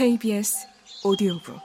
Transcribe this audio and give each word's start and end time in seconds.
KBS 0.00 0.66
오디오북 1.04 1.60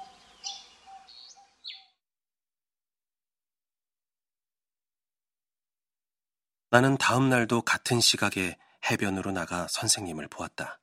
나는 6.69 6.97
다음 6.97 7.29
날도 7.29 7.61
같은 7.61 8.01
시각에 8.01 8.57
해변으로 8.91 9.31
나가 9.31 9.69
선생님을 9.69 10.27
보았다. 10.27 10.81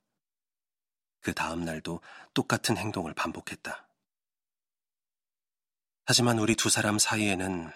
그 1.20 1.34
다음 1.34 1.66
날도 1.66 2.00
똑같은 2.32 2.78
행동을 2.78 3.12
반복했다. 3.12 3.86
하지만 6.06 6.38
우리 6.38 6.56
두 6.56 6.70
사람 6.70 6.98
사이에는 6.98 7.70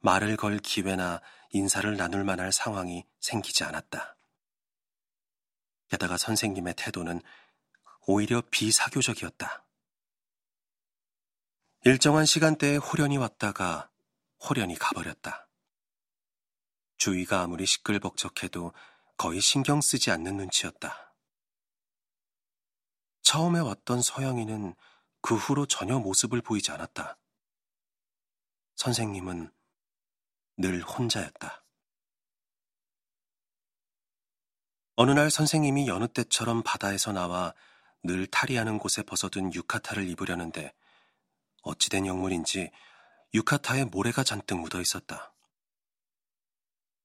말을 0.00 0.36
걸 0.36 0.58
기회나 0.58 1.22
인사를 1.50 1.96
나눌 1.96 2.24
만할 2.24 2.50
상황이 2.50 3.06
생기지 3.20 3.62
않았다. 3.62 4.16
게다가 5.90 6.16
선생님의 6.16 6.74
태도는 6.76 7.22
오히려 8.06 8.40
비사교적이었다. 8.50 9.66
일정한 11.84 12.24
시간대에 12.24 12.76
호련이 12.76 13.16
왔다가 13.16 13.90
호련이 14.48 14.76
가버렸다. 14.76 15.48
주위가 16.98 17.42
아무리 17.42 17.66
시끌벅적해도 17.66 18.72
거의 19.16 19.40
신경 19.40 19.80
쓰지 19.80 20.10
않는 20.12 20.36
눈치였다. 20.36 21.14
처음에 23.22 23.58
왔던 23.58 24.02
서영이는 24.02 24.74
그 25.20 25.34
후로 25.34 25.66
전혀 25.66 25.98
모습을 25.98 26.40
보이지 26.40 26.70
않았다. 26.70 27.18
선생님은 28.76 29.52
늘 30.58 30.80
혼자였다. 30.80 31.64
어느 34.94 35.10
날 35.10 35.30
선생님이 35.30 35.88
여느 35.88 36.06
때처럼 36.08 36.62
바다에서 36.62 37.12
나와 37.12 37.52
늘 38.06 38.26
탈의하는 38.26 38.78
곳에 38.78 39.02
벗어둔 39.02 39.52
유카타를 39.52 40.08
입으려는데 40.08 40.72
어찌된 41.62 42.06
영문인지 42.06 42.70
유카타에 43.34 43.84
모래가 43.84 44.22
잔뜩 44.24 44.58
묻어 44.60 44.80
있었다. 44.80 45.34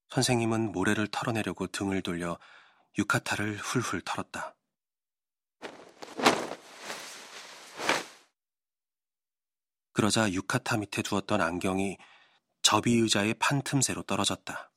선생님은 0.09 0.71
모래를 0.71 1.07
털어내려고 1.07 1.67
등을 1.67 2.01
돌려 2.01 2.37
유카타를 2.97 3.57
훌훌 3.57 4.01
털었다. 4.01 4.55
그러자 9.93 10.31
유카타 10.31 10.77
밑에 10.77 11.01
두었던 11.01 11.41
안경이 11.41 11.97
접이 12.61 12.93
의자의 12.93 13.33
판 13.35 13.61
틈새로 13.61 14.03
떨어졌다. 14.03 14.71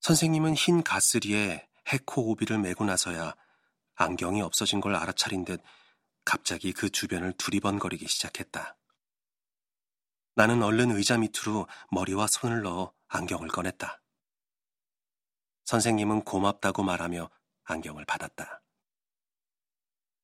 선생님은 0.00 0.54
흰 0.54 0.82
가스리에 0.82 1.68
해코 1.92 2.30
오비를 2.30 2.58
메고 2.58 2.84
나서야 2.84 3.34
안경이 3.94 4.42
없어진 4.42 4.80
걸 4.80 4.94
알아차린 4.96 5.44
듯 5.44 5.62
갑자기 6.24 6.72
그 6.72 6.90
주변을 6.90 7.32
두리번거리기 7.34 8.06
시작했다. 8.06 8.76
나는 10.34 10.62
얼른 10.62 10.92
의자 10.92 11.18
밑으로 11.18 11.66
머리와 11.90 12.26
손을 12.26 12.62
넣어 12.62 12.92
안경을 13.08 13.48
꺼냈다. 13.48 14.00
선생님은 15.64 16.22
고맙다고 16.22 16.82
말하며 16.82 17.30
안경을 17.64 18.04
받았다. 18.04 18.62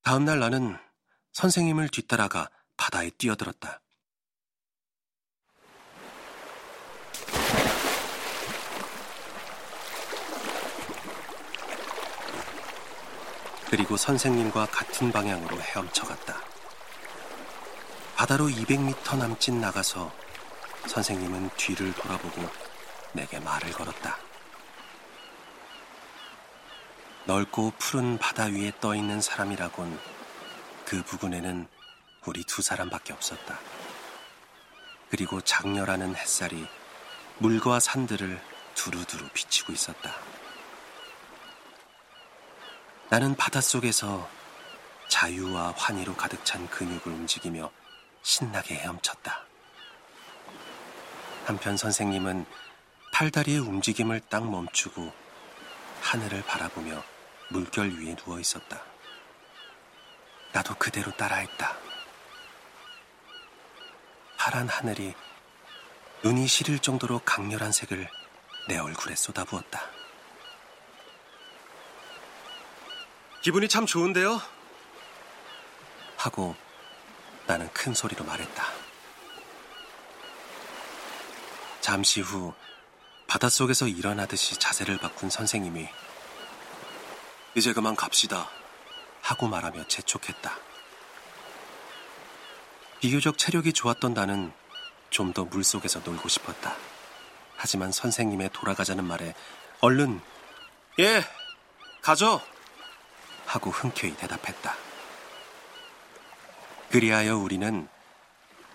다음날 0.03 0.41
나는 0.41 0.77
선생님을 1.33 1.89
뒤따라가 1.91 2.51
바다에 2.77 3.11
뛰어들었다. 3.11 3.83
그리고 13.71 13.99
선생님과 13.99 14.67
같은 14.67 15.13
방향으로 15.13 15.61
헤엄쳐 15.61 16.07
갔다. 16.07 16.41
바다로 18.17 18.47
200m 18.47 19.19
남짓 19.19 19.55
나가서 19.55 20.11
선생님은 20.87 21.51
뒤를 21.57 21.93
돌아보고 21.93 22.49
내게 23.13 23.39
말을 23.39 23.71
걸었다. 23.73 24.19
넓고 27.27 27.75
푸른 27.79 28.17
바다 28.17 28.45
위에 28.45 28.73
떠 28.81 28.95
있는 28.95 29.21
사람이라곤 29.21 30.01
그 30.87 31.03
부근에는 31.03 31.69
우리 32.25 32.45
두 32.45 32.63
사람밖에 32.63 33.13
없었다. 33.13 33.59
그리고 35.11 35.43
장렬하는 35.43 36.17
햇살이 36.17 36.67
물과 37.37 37.81
산들을 37.81 38.41
두루두루 38.75 39.29
비치고 39.35 39.75
있었다. 39.75 40.15
나는 43.11 43.35
바닷속에서 43.37 44.29
자유와 45.09 45.73
환희로 45.79 46.15
가득 46.15 46.45
찬 46.45 46.69
근육을 46.69 47.11
움직이며 47.11 47.71
신나게 48.23 48.75
헤엄쳤다. 48.75 49.47
한편 51.47 51.79
선생님은 51.79 52.45
팔다리의 53.15 53.61
움직임을 53.61 54.21
딱 54.29 54.49
멈추고 54.49 55.11
하늘을 56.03 56.43
바라보며 56.43 57.03
물결 57.49 57.99
위에 57.99 58.15
누워 58.15 58.39
있었다. 58.39 58.83
나도 60.53 60.75
그대로 60.75 61.11
따라했다. 61.13 61.79
파란 64.37 64.69
하늘이 64.69 65.15
눈이 66.23 66.47
시릴 66.47 66.79
정도로 66.79 67.21
강렬한 67.21 67.73
색을 67.73 68.07
내 68.69 68.77
얼굴에 68.77 69.15
쏟아부었다. 69.15 69.98
기분이 73.43 73.69
참 73.69 73.87
좋은데요? 73.87 74.41
하고 76.17 76.57
나는 77.47 77.73
큰 77.73 77.95
소리로 77.95 78.25
말했다. 78.25 78.65
잠시 81.81 82.21
후 82.21 82.53
바닷속에서 83.27 83.87
일어나듯이 83.89 84.57
자세를 84.57 84.99
바꾼 84.99 85.31
선생님이 85.31 85.89
이제 87.55 87.73
그만 87.73 87.97
갑시다 87.97 88.49
하고 89.23 89.47
말하며 89.49 89.87
재촉했다. 89.87 90.59
비교적 93.01 93.39
체력이 93.39 93.73
좋았던 93.73 94.15
나는 94.15 94.53
좀 95.11 95.33
더 95.33 95.45
물속에서 95.45 96.01
놀고 96.01 96.29
싶었다. 96.29 96.77
하지만 97.57 97.93
선생님의 97.93 98.51
돌아가자는 98.53 99.05
말에 99.05 99.35
얼른 99.81 100.21
예, 100.99 101.25
가죠. 102.03 102.43
하고 103.49 103.71
흔쾌히 103.71 104.15
대답했다. 104.15 104.75
그리하여 106.91 107.39
우리는 107.39 107.89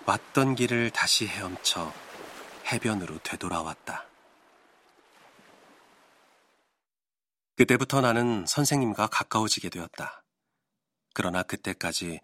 왔던 0.05 0.55
길을 0.55 0.89
다시 0.89 1.27
헤엄쳐 1.27 1.93
해변으로 2.71 3.19
되돌아왔다. 3.19 4.07
그때부터 7.55 8.01
나는 8.01 8.45
선생님과 8.47 9.07
가까워지게 9.07 9.69
되었다. 9.69 10.23
그러나 11.13 11.43
그때까지 11.43 12.19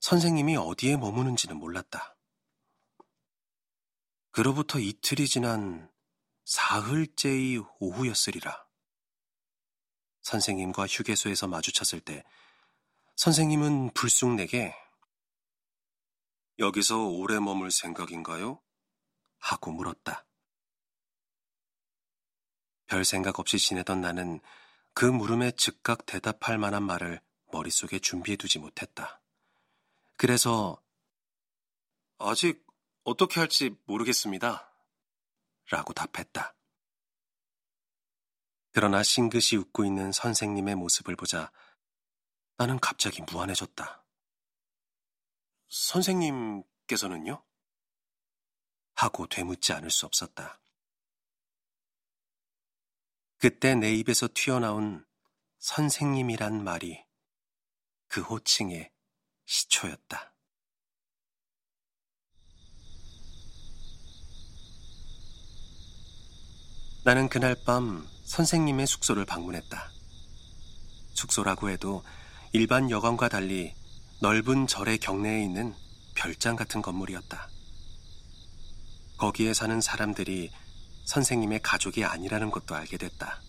선생님이 0.00 0.56
어디에 0.56 0.98
머무는지는 0.98 1.56
몰랐다. 1.56 2.14
그로부터 4.32 4.78
이틀이 4.78 5.26
지난 5.26 5.90
사흘째의 6.44 7.64
오후였으리라. 7.80 8.65
선생님과 10.26 10.88
휴게소에서 10.88 11.46
마주쳤을 11.46 12.00
때 12.00 12.24
선생님은 13.14 13.92
불쑥 13.94 14.34
내게 14.34 14.74
여기서 16.58 17.06
오래 17.06 17.38
머물 17.38 17.70
생각인가요? 17.70 18.60
하고 19.38 19.70
물었다. 19.70 20.26
별 22.86 23.04
생각 23.04 23.38
없이 23.38 23.56
지내던 23.58 24.00
나는 24.00 24.40
그 24.94 25.04
물음에 25.04 25.52
즉각 25.52 26.06
대답할 26.06 26.58
만한 26.58 26.82
말을 26.82 27.20
머릿속에 27.52 28.00
준비해두지 28.00 28.58
못했다. 28.58 29.20
그래서 30.16 30.82
아직 32.18 32.66
어떻게 33.04 33.38
할지 33.38 33.76
모르겠습니다. 33.84 34.72
라고 35.70 35.92
답했다. 35.92 36.55
그러나 38.76 39.02
싱긋이 39.02 39.58
웃고 39.58 39.86
있는 39.86 40.12
선생님의 40.12 40.74
모습을 40.74 41.16
보자 41.16 41.50
나는 42.58 42.78
갑자기 42.78 43.22
무안해졌다. 43.22 44.04
선생님께서는요? 45.66 47.42
하고 48.96 49.26
되묻지 49.28 49.72
않을 49.72 49.90
수 49.90 50.04
없었다. 50.04 50.60
그때 53.38 53.74
내 53.74 53.94
입에서 53.94 54.28
튀어나온 54.34 55.06
선생님이란 55.58 56.62
말이 56.62 57.02
그 58.08 58.20
호칭의 58.20 58.92
시초였다. 59.46 60.34
나는 67.06 67.30
그날 67.30 67.56
밤 67.64 68.06
선생님의 68.26 68.86
숙소를 68.86 69.24
방문했다. 69.24 69.90
숙소라고 71.14 71.70
해도 71.70 72.04
일반 72.52 72.90
여관과 72.90 73.28
달리 73.28 73.72
넓은 74.20 74.66
절의 74.66 74.98
경내에 74.98 75.42
있는 75.42 75.74
별장 76.14 76.56
같은 76.56 76.82
건물이었다. 76.82 77.48
거기에 79.18 79.54
사는 79.54 79.80
사람들이 79.80 80.50
선생님의 81.04 81.60
가족이 81.62 82.04
아니라는 82.04 82.50
것도 82.50 82.74
알게 82.74 82.98
됐다. 82.98 83.40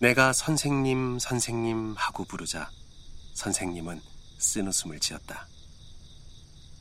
내가 0.00 0.32
선생님, 0.32 1.18
선생님 1.18 1.94
하고 1.96 2.24
부르자 2.24 2.70
선생님은 3.34 4.00
쓴 4.38 4.66
웃음을 4.68 4.98
지었다. 4.98 5.46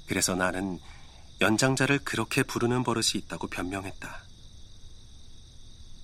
그래서 0.07 0.35
나는 0.35 0.79
연장자를 1.41 1.99
그렇게 1.99 2.43
부르는 2.43 2.83
버릇이 2.83 3.11
있다고 3.15 3.47
변명했다. 3.47 4.32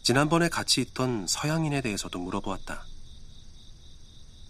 지난번에 0.04 0.50
같이 0.50 0.82
있던 0.82 1.28
서양인에 1.28 1.82
대해서도 1.82 2.20
물어보았다. 2.20 2.84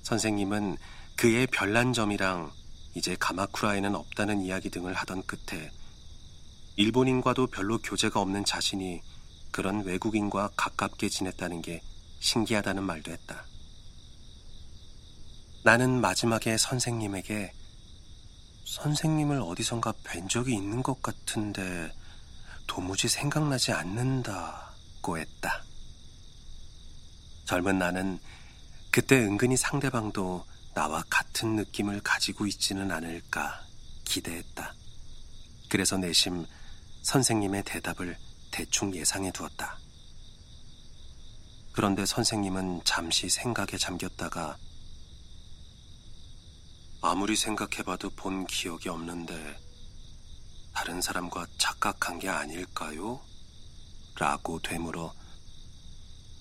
선생님은 0.04 0.78
그의 1.16 1.48
별난 1.48 1.94
점이랑 1.94 2.52
이제 2.96 3.16
가마쿠라에는 3.20 3.96
없다는 3.96 4.42
이야기 4.42 4.70
등을 4.70 4.94
하던 4.94 5.24
끝에 5.26 5.72
일본인과도 6.78 7.48
별로 7.48 7.78
교제가 7.80 8.22
없는 8.22 8.46
자신이 8.46 9.02
그런 9.52 9.84
외국인과 9.84 10.52
가깝게 10.56 11.10
지냈다는 11.10 11.62
게 11.62 11.82
신기하다는 12.20 12.84
말도 12.84 13.12
했다. 13.12 13.46
나는 15.64 16.00
마지막에 16.00 16.58
선생님에게 16.58 17.52
선생님을 18.66 19.42
어디선가 19.42 19.94
뵌 20.04 20.28
적이 20.30 20.54
있는 20.54 20.82
것 20.84 21.02
같은데 21.02 21.92
도무지 22.66 23.08
생각나지 23.08 23.72
않는다 23.72 24.69
고 25.02 25.18
했다. 25.18 25.64
젊은 27.46 27.80
나는 27.80 28.20
그때 28.92 29.18
은근히 29.18 29.58
상대방도 29.58 30.46
나와 30.74 31.04
같은 31.10 31.56
느낌을 31.56 32.02
가지고 32.02 32.46
있지는 32.46 32.92
않을까 32.92 33.62
기대했다. 34.06 34.74
그래서 35.70 35.98
내심 35.98 36.46
선생님의 37.04 37.64
대답을 37.64 38.18
대충 38.52 38.94
예상해 38.96 39.32
두었다. 39.32 39.78
그런데 41.72 42.06
선생님은 42.06 42.82
잠시 42.84 43.30
생각에 43.30 43.78
잠겼다가 43.78 44.58
아무리 47.02 47.36
생각해봐도 47.36 48.10
본 48.10 48.46
기억이 48.46 48.90
없는데 48.90 49.58
다른 50.74 51.02
사람과 51.02 51.48
착각한 51.58 52.20
게 52.20 52.28
아닐까요? 52.30 53.22
라고 54.20 54.60
되물어 54.60 55.14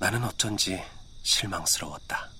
나는 0.01 0.25
어쩐지 0.25 0.83
실망스러웠다. 1.23 2.38